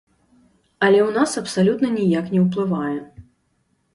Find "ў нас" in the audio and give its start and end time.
1.07-1.31